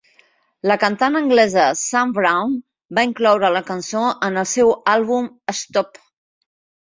La 0.69 0.75
cantant 0.83 1.17
anglesa 1.17 1.65
Sam 1.81 2.13
Brown 2.15 2.55
va 2.99 3.05
incloure 3.09 3.53
la 3.57 3.61
cançó 3.69 4.01
en 4.29 4.43
el 4.45 4.49
seu 4.53 4.71
àlbum 4.95 5.27
"Stop!" 5.61 6.01